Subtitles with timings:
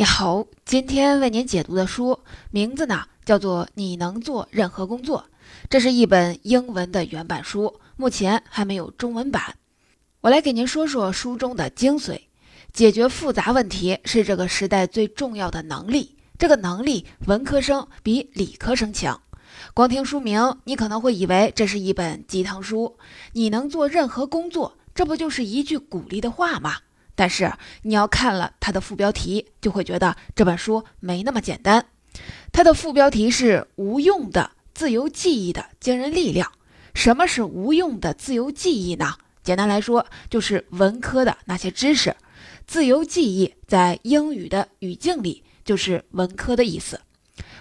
[0.00, 5.26] 你好，今天为您解读的书名字呢叫做《你能做任何工作》，
[5.68, 9.56] 这是一本英文的原版书，目前还没有中文版。
[10.22, 12.18] 我来给您说说书中的精髓：
[12.72, 19.20] 解决复杂问题是这个时代最重要的能力，这个能力文科生比理科生强。
[19.74, 22.96] 光听书名，你可能会以为这是一本鸡汤书。
[23.34, 26.78] 你能做任何工作，这不就是一句鼓励的话吗？
[27.20, 27.52] 但是
[27.82, 31.84] 你要看了它的副标题，就会觉得这本书没那么简单。
[32.50, 36.50] 它的副标题是“无用的自由记忆的惊人力量”。
[36.94, 39.16] 什么是无用的自由记忆呢？
[39.42, 42.16] 简单来说，就是文科的那些知识。
[42.66, 47.02] 自由记忆在英语的语境里就是文科的意思。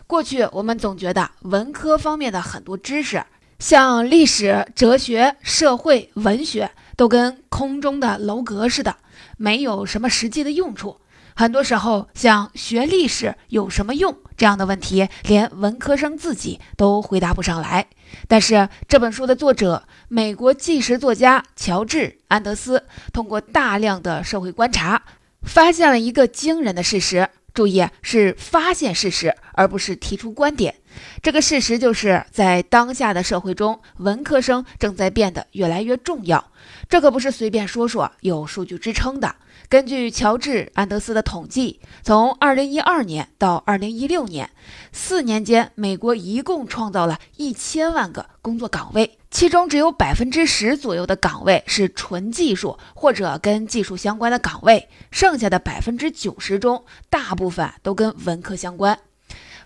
[0.07, 3.21] 过去我们总觉得文科方面的很多知识，
[3.59, 8.97] 像历史、哲学、社会、文学，都跟空中的楼阁似的。
[9.37, 10.99] 没有什么实际的用处。
[11.33, 17.87] 很多时候，像学历史有什么用这样的问题，连文科生自己都回答不上来。
[18.27, 21.97] 但是这本书的作者，美国纪实作家乔治·
[22.27, 25.01] 安德斯，通过大量的社会观察，
[25.43, 27.29] 发现了一个惊人的事实。
[27.53, 30.73] 注意，是发现事实，而不是提出观点。
[31.21, 36.51] 这个事实就是在当下的社会中，文科生正在变得越来越重要。
[36.87, 39.35] 这可不是随便说说，有数据支撑的。
[39.67, 44.49] 根据乔治·安德斯的统计，从2012年到2016年，
[44.93, 58.97] 四年间，美国一共创造了一千万个工作岗位，其中只有百分之十左右的岗位是纯技术或者跟技术相关的岗位，剩下的百分之九十中，大部分都跟文科相关。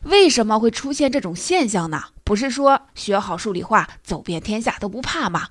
[0.04, 2.04] 为什么会出现这种现象呢？
[2.26, 5.48] 不是说学好数理化，走遍天下都不怕吗？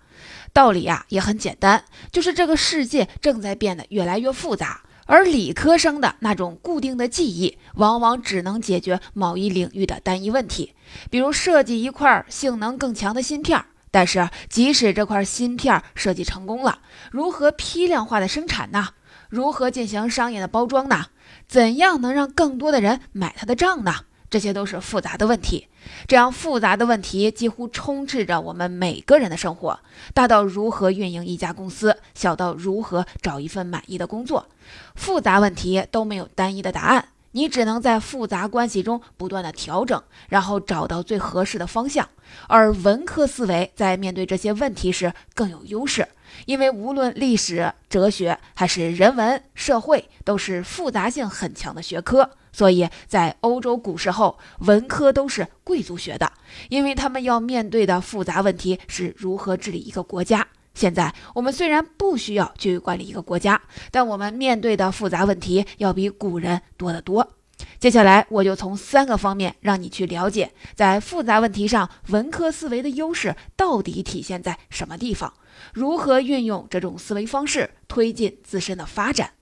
[0.53, 10.75] 道理呀也很简单，就是这个世界正在变得越来越复杂，而理科生的那种固定的记忆，往往只能解决某一领域的单一问题，
[11.09, 13.65] 比如设计一块性能更强的芯片。
[13.91, 16.81] 但是，即使这块芯片设计成功了，
[17.11, 18.91] 如何批量化的生产呢？
[19.29, 21.07] 如何进行商业的包装呢？
[21.49, 23.95] 怎样能让更多的人买他的账呢？
[24.33, 25.69] 这些都是复杂的问题，
[26.09, 29.79] 这样复杂的问题几乎充斥着我们每个人的生活，
[30.15, 34.49] 大到如何运营一家公司，小到如何找一份满意的工作，
[34.95, 42.09] 复杂问题都没有单一的答案，你只能在复杂关系中不断的调整，然后找到最合适的方向。
[42.47, 46.07] 而文科思维在面对这些问题时更有优势，
[46.47, 52.31] 因为无论历史、哲学还是人文社会，都是复杂性很强的学科。
[52.55, 56.31] 所以在欧洲古时候，文科都是贵族学的，
[56.69, 60.47] 因为他们要面对的复杂问题是如何治理一个国家。
[60.75, 63.61] 现在我们虽然不需要去管理一个国家，
[63.91, 67.35] 但我们面对的复杂问题要比古人多得多。
[67.79, 75.33] 接下来我就从三个方面让你去了解，在复杂问题上，文科思维的优势到底体现在什么地方，
[75.73, 79.33] 如何运用这种思维方式推进自身的发展。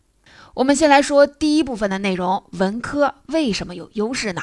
[0.55, 4.43] 我们先来说第一部分的内容：文科为什么有优势呢？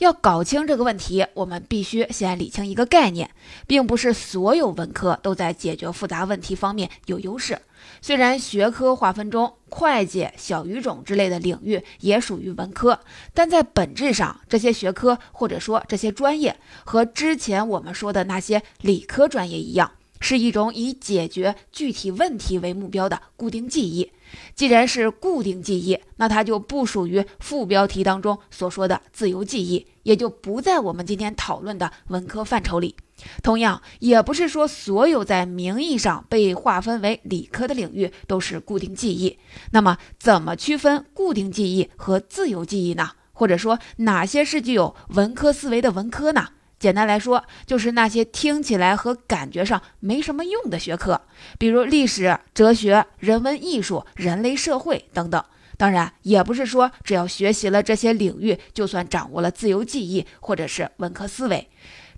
[0.00, 3.30] 要搞清这个问题，我们必须先理清一个概念，
[3.66, 7.60] 并不是所有文科都在解决复杂问题方面有优势。
[8.00, 13.00] 虽然学科划分中，会计、小语种之类的领域也属于文科，
[13.34, 19.92] 但在本质上，这些学科或者说这些专业和之前我们说的那些理科专业一样。
[20.20, 24.12] 是一种以解决具体问题为目标的固定记忆。
[24.54, 32.94] 既然是固定记忆，那它就不属于副标题当中所说的自由记忆，也就不在我们今天讨论的文科范畴里。
[33.42, 39.36] 同样，也不是说所有在名义上被划分为理科的领域都是固定记忆。
[39.72, 43.10] 那么，怎么区分固定记忆和自由记忆呢？
[43.32, 46.50] 或者说，哪些是具有文科思维的文科呢？
[46.80, 51.20] 简单来说，就是那些听起来和感觉上没什么用的学科，
[51.58, 55.44] 比如历史、哲学、人文艺术、人类社会等等。
[55.76, 61.68] 当然，也不是说只要学习了这些领域，就算掌握了自由记忆或者是文科思维。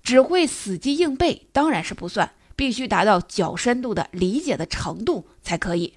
[0.02, 5.94] 只会死记硬背当然是不算，必须达到较深度的理解的程度才可以。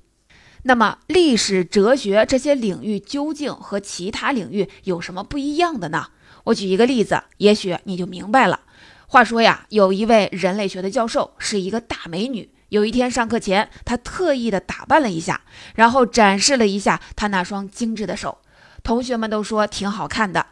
[0.64, 6.08] 那么，历史、哲学这些领域究竟和其他领域有什么不一样的呢？
[6.46, 8.62] 我举一个例子，也许你就明白了。
[9.08, 12.52] 话说呀，有一位人类学的教授是一个大美女。
[12.70, 15.42] 有一天上课前，她特意的打扮了一下，
[15.76, 18.40] 然后展示了一下她那双精致的手。
[18.84, 20.48] 同学们都说挺好看的。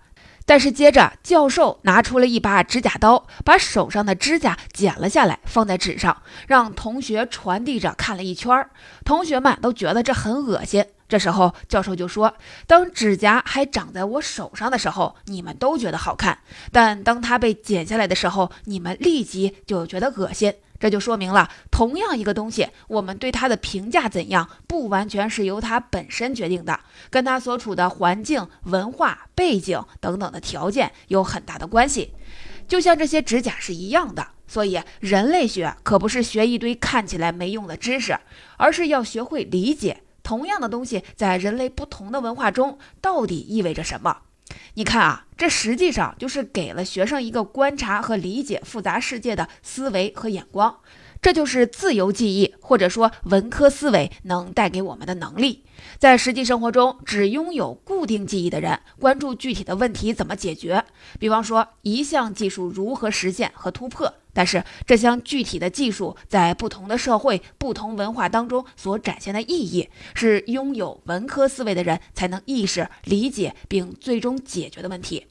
[0.45, 8.71] 但是接着，教授拿出了一把指甲刀，把手上的指甲剪了下来，放在纸上，让同学传递着看了一圈儿。
[9.05, 10.85] 同学们都觉得这很恶心。
[11.13, 12.33] 这时候教授就说
[12.65, 16.33] ：“当指甲还长在我手上的时候，你们都觉得好看；
[16.71, 20.51] 但当它被剪下来的时候，你们立即就觉得恶心。”
[20.81, 26.79] 这就说明了，同样一个东西，我们对它的评价怎样，不完全是由它本身决定的，
[27.11, 32.15] 跟它所处的环境、文化背景等等的条件有很大的关系。
[32.67, 34.29] 就像这些指甲是一样的。
[34.45, 38.19] 所以，人类学可不是学一堆看起来没用的知识，
[38.57, 44.19] 而是要学会理解同样的东西在人类不同的文化中到底意味着什么。
[44.75, 50.79] 你看啊，这实际上就是给了学生一个观察和理解复杂世界的思维和眼光。
[51.23, 55.63] 这就是自由记忆或者说文科思维能带给我们的能力。
[55.97, 60.83] 在实际生活中，只拥有固定记忆的人，关注具体的问题怎么解决，
[61.17, 64.13] 比方说一项技术如何实现和突破。
[64.33, 75.27] 但是这项具体的技术在不同的社会、不同文化当中所展现的意义，是拥有文科思维的人才能意识、理解并最终解决的问题。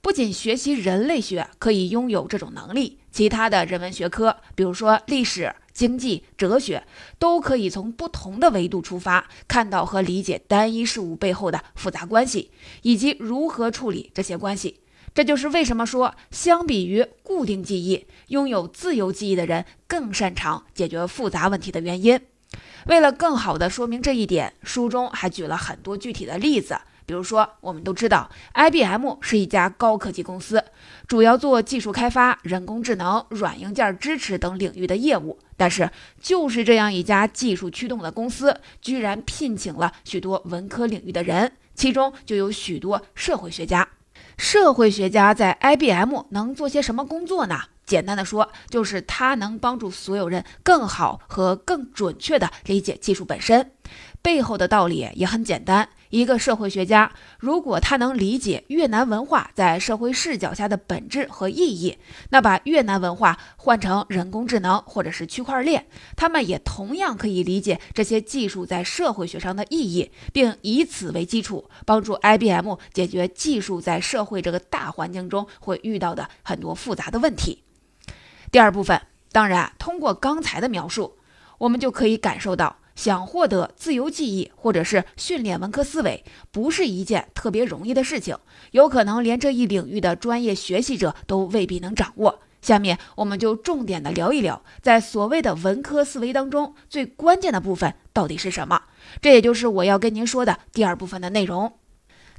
[0.00, 6.84] 不仅学习人类学可以拥有这种能力，其他的人文学科，比如说历史、经济、哲学，
[7.18, 12.52] 都可以从不同的维度出发，看到和理解单一事物背后的复杂关系，
[12.82, 14.80] 以及如何处理这些关系。
[15.12, 22.20] 这就是为什么说，相比于固定记忆，拥有自由记忆的人更擅长解决复杂问题的原因。
[22.86, 26.78] 为了更好地说明这一点，书中还举了很多具体的例子。
[27.08, 30.62] 比如说，我们都知道，IBM 是一家高科技公司，
[31.06, 35.38] 主要做技术开发、人工智能、软硬件支持等领域的业务。
[35.56, 35.90] 但是，
[36.20, 43.88] 就是这样一家技术驱动的公司，居然聘请了许多文科领域的人，其中就有许多社会学家。
[44.36, 47.58] 社会学家在 IBM 能做些什么工作呢？
[47.86, 53.70] 简单的说，就是他能帮助所有人更好和更准确地理解技术本身。
[54.20, 55.88] 背后的道理也很简单。
[56.10, 61.98] 一个社会学家，如果他能理解越南文化在社会视角下的本质和意义，
[62.30, 77.62] 那把越南文化换成人工智能或者是区块链，他们也同样可以理解这些技术在社会学上的意义，并以此为基础，帮助 IBM 解决技术在社会这个大环境中会遇到的很多复杂的问题。
[78.50, 81.18] 第二部分，当然，通过刚才的描述，
[81.58, 82.77] 我们就可以感受到。
[82.98, 88.36] 想获得自由记忆，或者是训练文科思维，不是一件特别容易的事情，
[88.72, 92.40] 有可能连这一领域的专业学习者都未必能掌握。
[92.60, 98.82] 下面我们就重点的聊一聊，在所谓的文科思维当中，最关键的部分到底是什么？
[99.22, 101.74] 这也就是我要跟您说的第二部分的内容。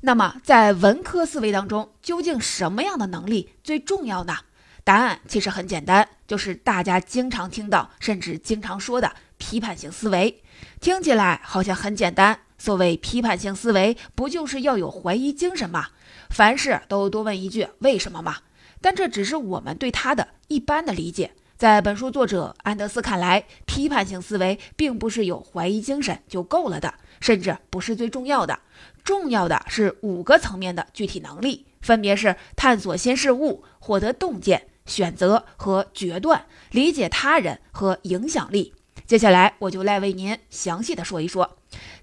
[0.01, 4.35] 那么，在文科思维当中，究竟什么样的能力最重要呢？
[4.83, 10.41] 答案其实很简单，就是大家经常听到，甚至经常说的批判性思维。
[10.79, 12.39] 听起来好像很简单。
[12.57, 15.87] 所谓批判性思维，不就是要有怀疑精神吗？
[16.29, 18.37] 凡事都多问一句为什么吗？
[18.81, 21.31] 但这只是我们对它的一般的理解。
[21.57, 28.59] 在本书作者安德斯看来，批判性思维并不是有怀疑精神就够了的，甚至不是最重要的。
[29.03, 38.73] 重要的是五个层面的具体能力，分别是探索新事物、获得洞见、选择和决断、理解他人和影响力。
[39.05, 41.57] 接下来我就来为您详细的说一说，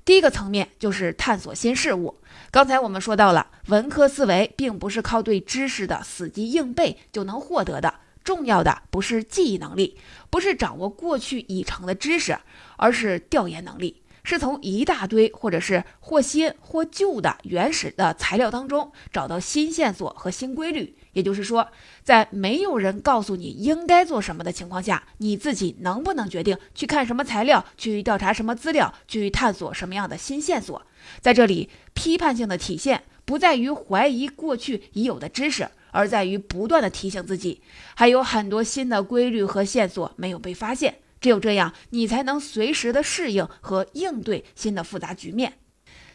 [0.05, 2.19] 第一个层面就是探索新事物。
[2.51, 9.99] 刚才我们说到了，文科思维并不是靠对知识的死记硬背就能获得的，重要的不是记忆能力，
[10.31, 12.37] 不是掌握过去已成的知识，
[12.77, 14.03] 而是调研能力。
[14.27, 21.69] 是从一大堆或者是或新或旧的原始的材料当中找到新线索和新规律，也就是说，
[22.03, 30.83] 在没有人告诉你应该做什么的情况下，你自己能不能决定去看什么材料，去调查什么资料，去探索什么样的新线索？
[31.21, 37.63] 在这里，批判性的体现不在于怀疑过去已有的知识，而在于不断的提醒自己，
[37.95, 40.97] 还有很多新的规律和线索没有被发现。
[41.21, 45.55] 只有这样，你才能随时的适应和应对新的复杂局面。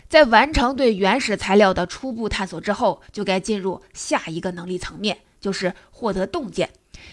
[0.08, 6.70] 在完成对原始材料的初步探索之后，就该进入下一个能力层面，就是获得洞见，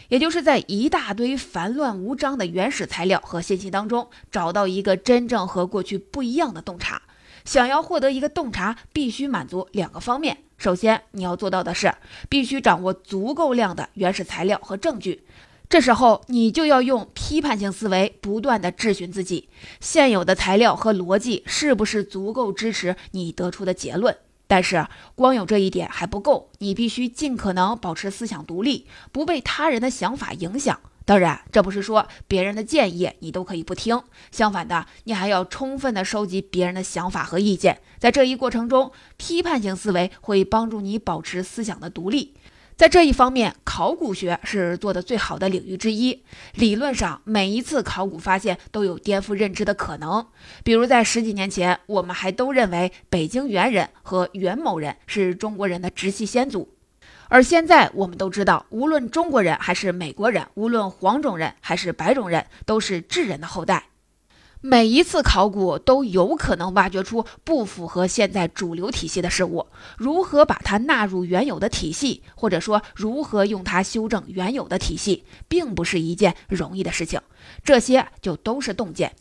[0.08, 7.00] 也就是在一大堆繁乱无章的原始材料和信息当中，找到一个真正和过去不一样的洞察。
[7.44, 11.94] 想要获得一个洞察，必须满足两个方面：首先，你要做到的是，
[12.28, 15.24] 必须掌握足够量的原始材料和证据。
[15.68, 24.16] 这时候，你就要用批判性思维，不断的质询自己，现有的材料和逻辑是不是足够支持你得出的结论。
[24.46, 30.80] 但是，光有这一点还不够，你必须尽可能保持思想独立，不被他人的想法影响。
[31.04, 37.82] 当然，这不是说别人的建议你都可以不听，相反的，你还要充分的收集别人的想法和意见。
[37.98, 42.32] 在这一过程中，批判性思维会帮助你保持思想的独立。
[42.78, 46.22] 在这一方面，考古学是做的最好的领域之一。
[46.54, 50.24] 理论上，每一次考古发现都有颠覆认知的可能。
[50.62, 56.72] 比如，在十几年前，我们还都认为北京猿人和元谋人是中国人的直系先祖。
[57.26, 63.86] 而现在我们都知道，无论中国人还是美国人，无论黄种人还是白种人，都是智人的后代。
[64.60, 77.20] 每一次考古都有可能挖掘出不符合现在主流体系的事物，如何把它纳入原有的体系，或者说如何用它修正原有的体系，并不是一件容易的事情。
[77.62, 79.14] 这些就都是洞见，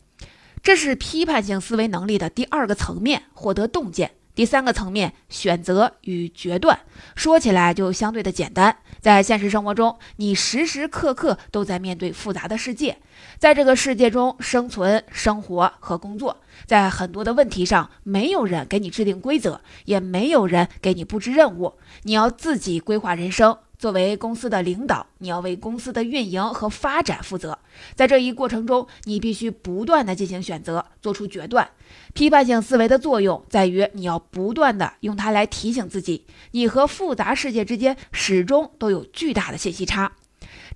[0.60, 4.10] 这是批判性思维能力的第二个层面，获得洞见。
[4.38, 6.78] 第三个层面，选择与决断，
[7.16, 8.76] 说起来就相对的简单。
[9.00, 12.98] 在现实生活中，你时时刻刻都在面对复杂的世界，
[13.40, 23.58] 在这个世界中生存、生活和工作，在很多的问题上，没有人给你制定规则，也没有人给你布置任务，你要自己规划人生。
[23.78, 27.56] 作为公司的领导，你要为公司的运营和发展负责。
[27.94, 31.70] 在这一过程中，你必须不断的进行选择，做出决断。
[32.12, 40.12] 批判性思维的作用在于，你要不断的用它来提醒自己，你和复杂世界之间始终都有巨大的信息差。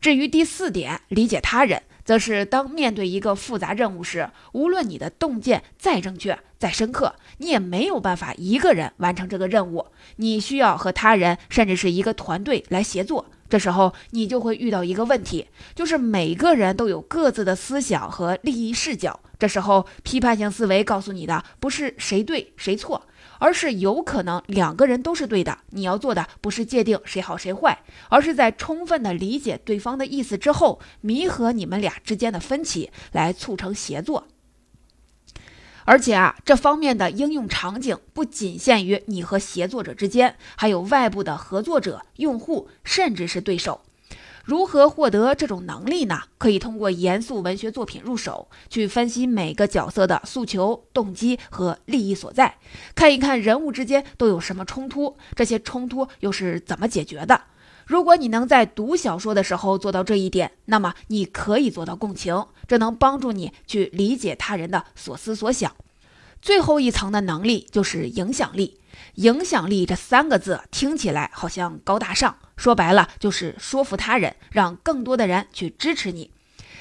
[0.00, 1.82] 至于第四点，理解他人。
[2.04, 9.86] 则是当面对一个复杂任务时，无论你的洞见再正确、再深刻，你也没有办法一个人完成这个任务。
[10.16, 13.26] 你需要和他人，甚至是一个团队来协作。
[13.48, 19.20] 这时候，你就会遇到一个问题，就是每个人都有各自的思想和利益视角。
[19.38, 23.06] 这时候，批判性思维告诉你的不是谁对谁错。
[23.42, 25.58] 而是有可能两个人都是对的。
[25.70, 34.28] 你要做的不是界定谁好谁坏，而是在充分的理解对方的意思之后，弥合你们俩之间的分歧，来促成协作。
[35.84, 43.80] 而且啊，这方面的应用场景不仅限于你和协作者之间，还有外部的合作者、用户，甚至是对手。
[44.52, 46.24] 如何获得这种能力呢？
[46.36, 52.58] 可以通过严肃文学作品入手，去分析每个角色的诉求、动机和利益所在，
[52.94, 57.44] 看一看人物之间都有什么冲突，这些冲突又是怎么解决的。
[57.86, 65.74] 如果你能在读小说的时候做到这一点，那么你可以做到共情，这能帮助你去理解他人的所思所想。
[66.42, 68.80] 最后一层的能力就是影响力。
[69.14, 76.32] 影响力这三个字听起来好像高大上，说白了就是说服他人，让更多的人去支持你。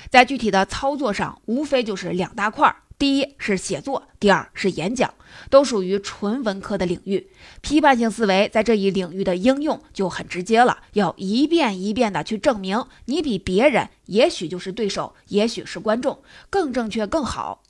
[0.09, 5.13] 在具体的操作上，无非就是两大块儿：第一是写作，第二是演讲，
[5.49, 7.29] 都属于纯文科的领域。
[7.61, 17.61] 批判性思维在这一领域的应用就很直接了，要一遍一遍的去证明你比别人，也许就是对手，也许是观众，更正确更好。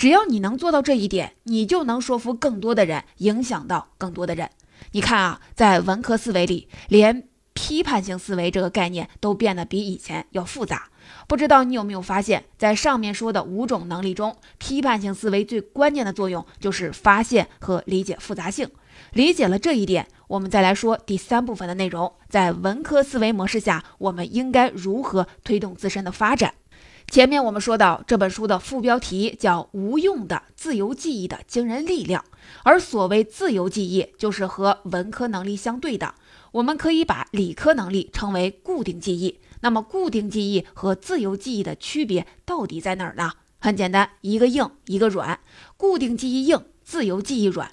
[0.00, 4.48] 只要你能做到这一点，你就能说服更多的人，影响到更多的人。
[4.92, 10.88] 你看啊，在文科思维里，连批判性思维这个概念都变得比以前要复杂。
[11.28, 18.70] 不知道你有没有发现，在上面说的五种能力中，批判性思维最关键的作用就是发现和理解复杂性。
[19.12, 22.10] 理解了这一点，我们再来说第三部分的内容。
[22.30, 26.54] 在文科思维模式下，我们应该如何推动自身的发展？
[27.10, 32.24] 前面我们说到，这本书的副标题叫“无用的自由记忆的惊人力量”，
[32.62, 36.14] 而所谓自由记忆，就是和文科能力相对的。
[36.52, 39.40] 我们可以把理科能力称为固定记忆。
[39.62, 43.32] 那么，固定记忆和自由记忆的区别到底在哪儿呢？
[43.58, 45.40] 很简单，一个硬，一个软。
[45.76, 47.72] 固定记忆硬，自由记忆软。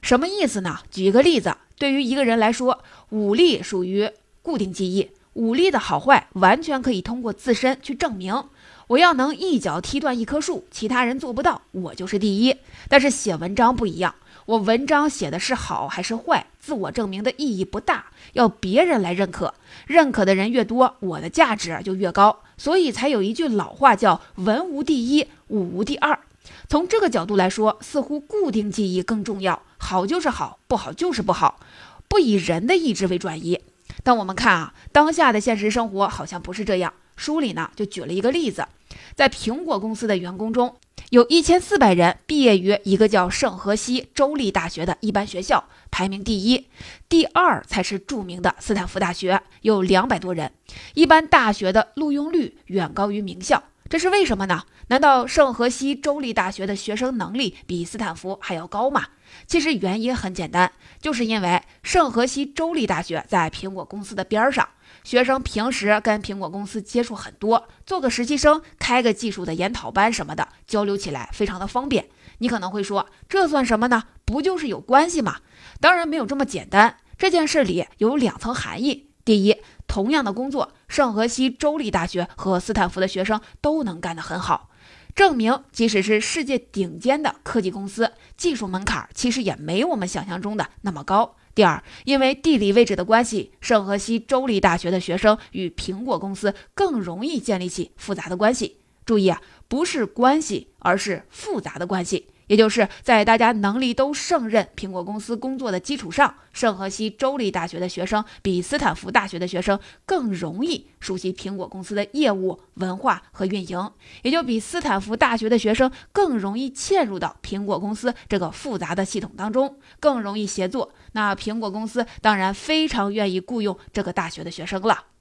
[0.00, 0.78] 什么意思呢？
[0.92, 4.08] 举一个例子，对于一个人来说，武力属于
[4.42, 8.44] 固定记忆，武力的好坏完全可以通过自身去证明。
[8.88, 12.56] 我要能一脚踢断一棵树，其他人做不到，我就是第一。
[12.88, 14.14] 但是写文章不一样，
[14.44, 19.54] 我文章写的是好还是坏，自我证明的意义不大，要别人来认可，
[19.88, 22.44] 认可的人越多，我的价值就越高。
[22.56, 26.20] 所以才有一句老话叫“文无第一，武无第二”。
[26.68, 31.58] 从这个角度来说，似乎固定记忆更重要，好就是好，不好就是不好，
[32.06, 33.60] 不以人的意志为转移。
[34.04, 36.94] 但我们看啊，当下的现实生活好像不是这样。
[37.16, 38.68] 书里呢就举了一个例子。
[39.14, 40.76] 在苹果公司的员工中，
[41.10, 46.66] 有一千四百人毕业于一个叫圣荷西州立大学的一般学校，排名第一，
[47.08, 50.52] 第二才是著名的斯坦福大学，有两百多人。
[50.94, 53.62] 一般大学的录用率远高于名校。
[53.88, 54.64] 这是为什么呢？
[54.88, 59.06] 难道圣荷西州立大学的学生能力比斯坦福还要高吗？
[59.46, 64.68] 其实原因很简单，就是因为圣荷西州立大学在苹果公司的边上，
[65.06, 72.08] 学生平时跟苹果公司接触很多，做个实习生、开个技术的研讨班什么的，交流起来非常的方便。
[72.38, 74.02] 你可能会说，这算什么呢？
[74.24, 75.36] 不就是有关系吗？
[75.80, 76.96] 当然没有这么简单。
[77.16, 84.70] 这件事里有两层含义：第一，同样的工作，圣荷西州立大学和斯坦福的学生都能干得很好。
[85.14, 91.36] 证明，即使是世界顶尖的科技公司，技术门槛其实也没我们想象中的那么高。
[91.56, 98.76] 第二，因为地理位置的关系，圣荷西州立大学的学生与苹果公司更容易建立起复杂的关系。
[99.06, 102.26] 注意啊，不是关系，而是复杂的关系。
[102.46, 113.90] 也就是在大家能力都胜任苹果公司工作的基础上，圣荷西州立大学的学生比斯坦福大学的学生更容易熟悉苹果公司的业务、文化和运营，
[114.22, 120.92] 也就比斯坦福大学的学生更容易嵌入到苹果公司这个复杂的系统当中，更容易协作。
[121.12, 125.15] 那苹果公司当然非常愿意雇佣这个大学的学生了。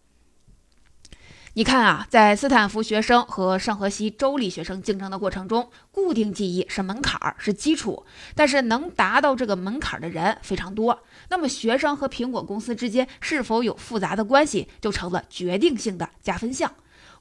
[1.58, 11.02] 你看啊，在斯坦福学生和圣荷西州立学生竞争的过程中，固定记忆是门槛儿，是基础，但是能达到这个门槛的人非常多。
[11.30, 16.70] 那么，学生和苹果公司之间是否有复杂的关系，就成了决定性的加分项。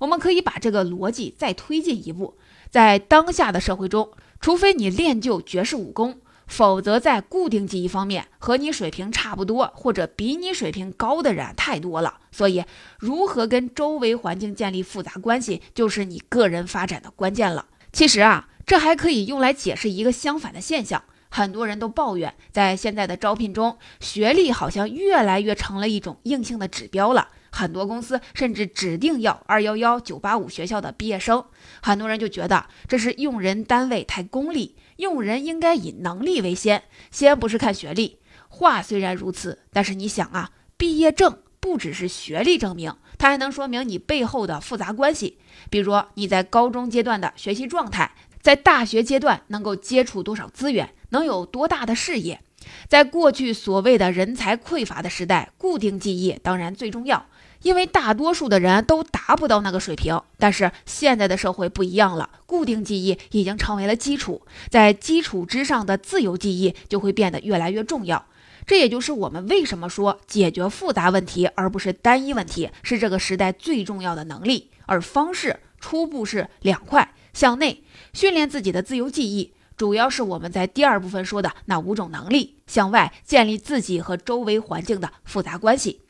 [0.00, 2.36] 我们可以把这个逻辑再推进一步，
[2.68, 4.10] 在当下的社会中，
[4.40, 6.18] 除非你练就绝世武功。
[6.46, 12.18] 否则，在固定记忆方面，和你水平差不多或者比你水平高的人太多了。
[12.30, 12.64] 所以，
[12.98, 17.66] 如何跟周围环境建立复杂关系，就是你个人发展的关键了。
[17.92, 27.28] 其实啊，这还可以用来解释一个相反的现象：很多人都抱怨，在现在的招聘中，学历好像越来越成了一种硬性的指标了。
[27.50, 31.44] 很多公司甚至指定要“二幺幺”“九八五”学校的毕业生。
[31.80, 34.74] 很多人就觉得这是用人单位太功利。
[34.96, 38.18] 用人应该以能力为先，先不是看学历。
[38.48, 45.38] 话虽然如此，但是你想啊，毕业证不只是学历证明，它还能说明你背后的复杂关系。
[45.70, 52.40] 比如你在高中阶段的学习状态，在大学阶段能够接触多少资源，能有多大的事业。
[52.88, 57.26] 在过去所谓的人才匮乏的时代，固定记忆当然最重要。
[57.62, 68.26] 因为大多数的人都达不到那个水平，但是现在的社会不一样了，固定记忆已经成为了基础，在基础之上的自由记忆就会变得越来越重要。
[68.66, 86.00] 这也就是我们为什么说解决复杂问题而不是单一问题是这个时代最重要的能力，而方式初步是两块：向内训练自己的自由记忆，主要是我们在第二部分说的那五种能力；向外建立自己和周围环境的复杂关系。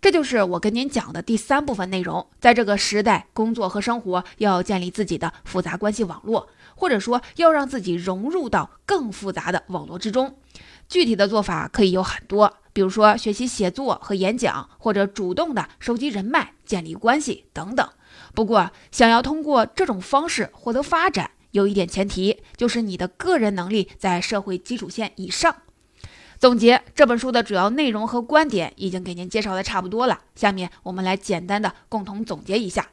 [0.00, 2.26] 这就是我跟您讲的第三部分内容。
[2.38, 10.36] 在这个时代，工作和生活要建立自己的复杂关系网络，或者说要让自己融入到更复杂的网络之中。
[10.88, 17.88] 具体的做法可以有很多，比如说学习写作和演讲，或者主动的收集人脉、建立关系等等。
[18.34, 25.54] 不过，想要通过这种方式获得发展，有一点前提，就是你的个人能力在社会基础线以上。
[26.40, 32.88] 总结这本书的主要内容和观点已经给您介绍的差不多了，下面我们来简单的共同总结一下。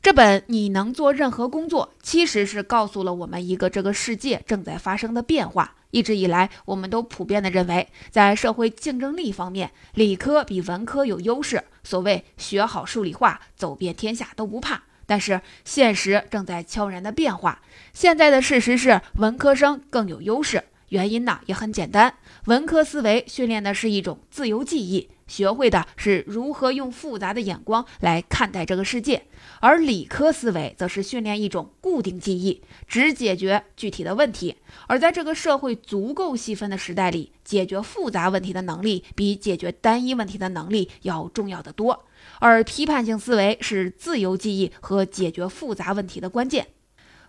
[0.00, 5.74] 这本《你能做任何工作》其实是告诉了我们一个这个世界正在发生的变化。
[5.90, 11.64] 一直以来，我们都普遍的认为，在社会竞争力方面，理科比文科有优势。
[11.82, 14.84] 所谓学好数理化，走遍天下都不怕。
[15.06, 17.62] 但是现实正在悄然的变化，
[17.92, 20.64] 现在的事实是文科生更有优势。
[20.90, 22.14] 原因呢也很简单，
[22.46, 29.22] 文科思维训练的是一种自由记忆，学会的是如何用复杂的眼光来看待这个世界；
[29.60, 34.56] 而理科思维则是训练一种固定记忆，只解决具体的问题。
[34.86, 42.04] 而在这个社会足够细分的时代里，解决复杂问题的能力比解决单一问题的能力要重要的多。
[42.38, 46.66] 而批判性思维是自由记忆和解决复杂问题的关键。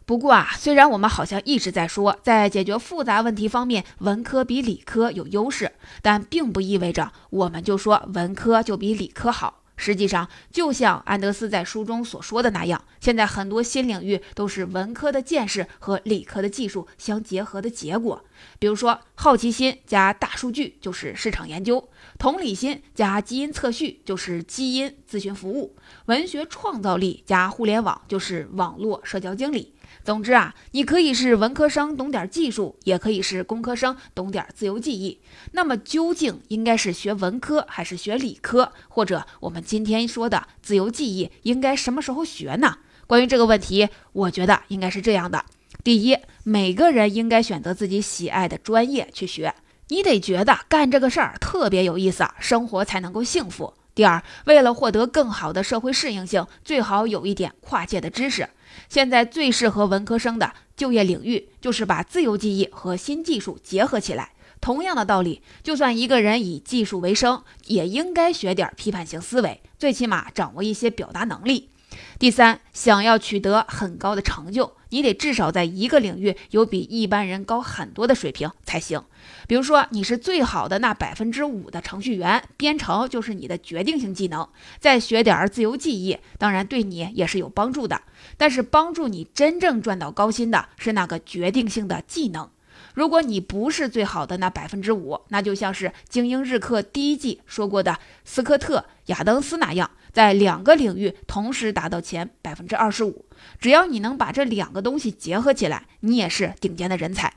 [0.06, 5.72] 不过啊，虽然我们好像一直在说，在解决复杂问题方面，文科比理科有优势，
[6.04, 9.64] 但并不意味着我们就说文科就比理科好。
[9.78, 18.24] 实际上，就像安德斯在书中所说的那样，现在很多新领域都是文科的见识和理科的技术相结合的结果。
[18.58, 29.74] 比如说，好奇心加大数据就是市场研究，同理心加基因测序就是基因咨询服务，文学创造力加互联网就是网络社交经理。
[30.04, 35.20] 总之啊，你可以是文科生懂点技术，也可以是工科生懂点自由记忆。
[35.52, 38.72] 那么究竟应该是学文科还是学理科？
[38.88, 42.78] 或者我们今天说的自由记忆应该什么时候学呢？
[43.08, 45.46] 关于这个问题，我觉得应该是这样的：
[45.84, 49.54] 第一，每个人应该选择自己喜爱的专业去学，
[49.90, 53.74] 你得觉得干这个事儿特别有意思，生活才能够幸福。
[53.94, 58.50] 第二，为了获得更好的社会适应性，最好有一点跨界的知识。
[58.90, 64.32] 现在最适合文科生的就业领域，就是把自由记忆和新技术结合起来。
[64.62, 71.70] 同样的道理，就算一个人以技术为生，也应该学点批判性思维，最起码掌握一些表达能力。
[72.18, 79.04] 第三，想要取得很高的成就，你得至少在一个领域有比一般人高很多的水平才行。
[79.46, 84.48] 比如说，你是最好的那百分之五的程序员，编程就是你的决定性技能。
[84.80, 88.02] 再学点自由记忆，当然对你也是有帮助的。
[88.38, 92.50] 但是帮助你真正赚到高薪的是那个决定性的技能。
[92.96, 103.26] 如果你不是最好的那百分之五，那就像是《精英日课》第一季说过的斯科特·亚当斯那样，在两个领域同时达到前百分之二十五。
[103.60, 107.34] 只要你能把这两个东西结合起来，你也是顶尖的人才。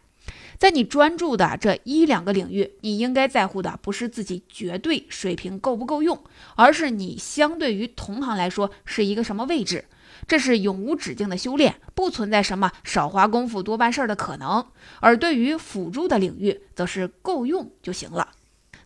[0.59, 6.23] 在你专注的这一两个领域，你应该在乎的不是自己绝对水平够不够用，
[6.55, 9.85] 而是你相对于同行来说是一个什么位置。
[10.29, 14.64] 这是永无止境的修炼，不存在什么少花功夫多办事儿的可能。
[15.01, 18.33] 而对于辅助的领域，则是够用就行了。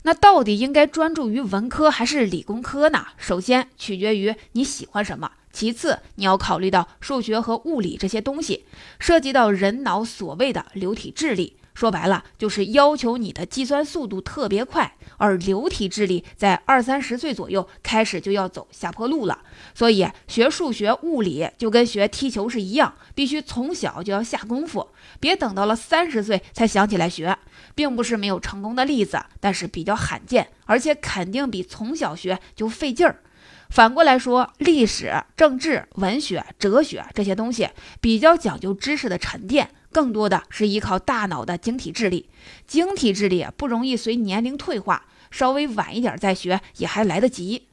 [0.05, 3.07] 那到底应该专注于文科还是理工科呢？
[3.17, 5.33] 首先取决于你喜欢什么。
[5.53, 8.65] 其次，你要考虑到数学和物理这些东西
[8.99, 14.97] 涉及到人脑所谓的流体智力，说白了就是要求你的计算速度特别快。
[15.19, 19.39] 而流体智力在二三十岁左右开始就要走下坡路了，
[19.73, 24.89] 所以学数学、物理就跟学踢球是一样，必须从小就要下功夫，
[25.21, 27.39] 别等到了三十岁才想起来学。
[27.75, 33.21] 并不是没有成功的例子，但是比较罕见，而且肯定比从小学就费劲儿。
[33.71, 42.29] 反过来说，历史、政治、文学、哲学这些东西比较讲究知识的沉淀，更多的是依靠大脑的晶体智力。
[42.67, 47.69] 晶体智力不容易随年龄退化，稍微晚一点再学也还来得及。